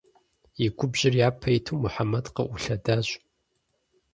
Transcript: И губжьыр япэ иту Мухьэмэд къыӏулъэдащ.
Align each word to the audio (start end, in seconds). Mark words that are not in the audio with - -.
И 0.65 0.67
губжьыр 0.77 1.13
япэ 1.27 1.49
иту 1.57 1.73
Мухьэмэд 1.81 2.25
къыӏулъэдащ. 2.35 3.09